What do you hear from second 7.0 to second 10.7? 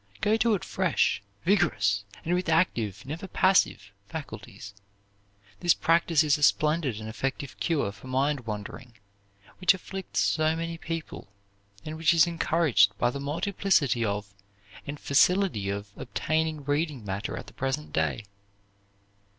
effective cure for mind wandering, which afflicts so